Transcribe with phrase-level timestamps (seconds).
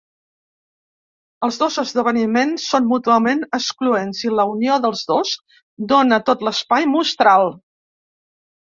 [1.47, 5.37] Els dos esdeveniments són mútuament excloents i la unió dels dos
[5.95, 7.51] dóna tot l'espai mostral.